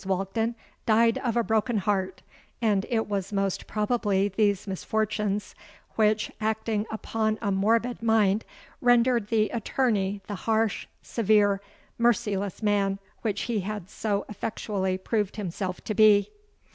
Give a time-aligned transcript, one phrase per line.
[0.03, 0.55] Walkden
[0.87, 2.23] died of a broken heart;
[2.59, 5.53] and it was most probably these misfortunes
[5.95, 8.43] which, acting upon a morbid mind,
[8.81, 11.61] rendered the attorney the harsh, severe,
[11.99, 16.31] merciless man which he had so effectually proved himself to be.